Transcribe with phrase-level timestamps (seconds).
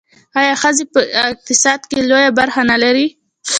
[0.39, 0.99] آیا ښځې په
[1.31, 3.07] اقتصاد کې لویه برخه نلري؟